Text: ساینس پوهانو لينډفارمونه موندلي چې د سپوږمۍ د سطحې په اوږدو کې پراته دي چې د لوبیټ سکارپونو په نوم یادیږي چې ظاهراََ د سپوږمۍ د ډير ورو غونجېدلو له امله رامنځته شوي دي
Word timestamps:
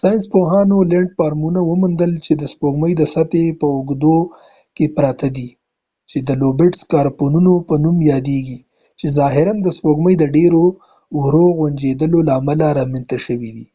ساینس 0.00 0.24
پوهانو 0.32 0.76
لينډفارمونه 0.90 1.60
موندلي 1.82 2.18
چې 2.26 2.32
د 2.36 2.42
سپوږمۍ 2.52 2.92
د 2.96 3.02
سطحې 3.14 3.58
په 3.60 3.66
اوږدو 3.74 4.16
کې 4.76 4.84
پراته 4.96 5.28
دي 5.36 5.48
چې 6.10 6.18
د 6.28 6.30
لوبیټ 6.40 6.72
سکارپونو 6.82 7.52
په 7.68 7.74
نوم 7.84 7.96
یادیږي 8.12 8.58
چې 8.98 9.06
ظاهراََ 9.18 9.54
د 9.62 9.68
سپوږمۍ 9.76 10.14
د 10.18 10.24
ډير 10.34 10.52
ورو 11.20 11.46
غونجېدلو 11.58 12.18
له 12.28 12.32
امله 12.40 12.66
رامنځته 12.78 13.16
شوي 13.26 13.50
دي 13.56 13.66